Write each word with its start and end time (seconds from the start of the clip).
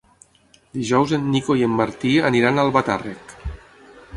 Dijous 0.77 1.13
en 1.17 1.27
Nico 1.35 1.57
i 1.59 1.65
en 1.67 1.75
Martí 1.81 2.15
aniran 2.31 2.59
a 2.63 2.67
Albatàrrec. 2.69 3.37